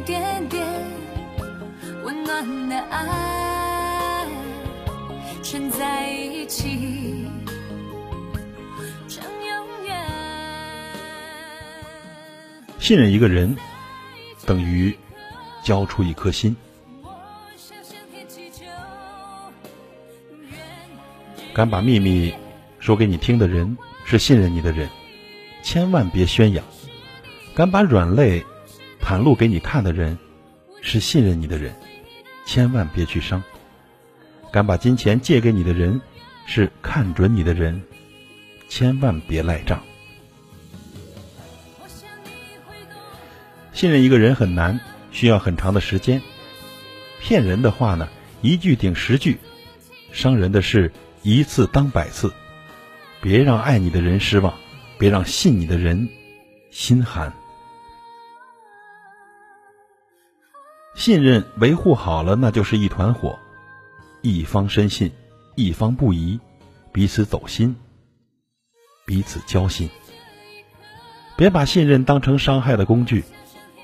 [0.00, 0.66] 一点点
[2.02, 4.26] 温暖的爱
[5.78, 7.26] 在一起，
[12.78, 13.54] 信任一个人，
[14.46, 14.96] 等于
[15.62, 16.56] 交出一颗心。
[21.52, 22.32] 敢把秘密
[22.78, 23.76] 说给你听的人，
[24.06, 24.88] 是信任你的人，
[25.62, 26.64] 千万别宣扬；
[27.54, 28.42] 敢把软肋
[29.02, 30.16] 袒露给你看的人，
[30.82, 31.74] 是信任你的人，
[32.46, 33.42] 千万别去伤；
[34.52, 36.00] 敢把金钱借给你的人，
[36.46, 37.82] 是看准你的人，
[38.68, 39.82] 千万别赖账。
[43.72, 44.78] 信任一个人很难，
[45.10, 46.20] 需要很长的时间。
[47.20, 48.08] 骗人的话呢，
[48.42, 49.36] 一句顶十句；
[50.12, 50.92] 伤人的事，
[51.22, 52.32] 一次当百次。
[53.22, 54.54] 别让爱你的人失望，
[54.98, 56.08] 别让信你的人
[56.70, 57.32] 心寒。
[61.00, 63.38] 信任维护好了，那就是一团火，
[64.20, 65.10] 一方深信，
[65.56, 66.38] 一方不疑，
[66.92, 67.74] 彼此走心，
[69.06, 69.88] 彼此交心。
[71.38, 73.24] 别把信任当成伤害的工具，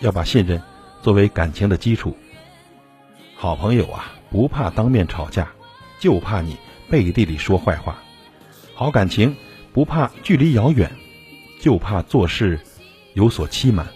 [0.01, 0.61] 要把信任
[1.01, 2.15] 作为感情的基础。
[3.35, 5.51] 好朋友啊，不怕当面吵架，
[5.99, 6.59] 就怕你
[6.91, 7.95] 背地里说坏话；
[8.75, 9.35] 好感情
[9.73, 10.93] 不怕距离遥远，
[11.63, 12.61] 就怕做事
[13.15, 13.87] 有所欺瞒。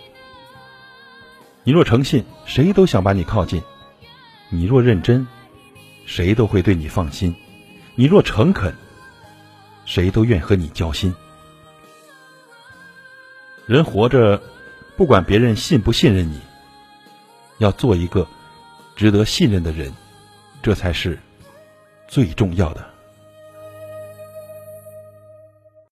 [1.71, 3.61] 你若诚信，谁都想把你靠近；
[4.49, 5.29] 你若认真，
[6.05, 7.33] 谁都会对你放心；
[7.95, 8.75] 你若诚恳，
[9.85, 11.15] 谁都愿和你交心。
[13.67, 14.43] 人活着，
[14.97, 16.41] 不管别人信不信任你，
[17.59, 18.27] 要做一个
[18.97, 19.95] 值得信任的人，
[20.65, 21.21] 这才是
[22.09, 22.85] 最重要的。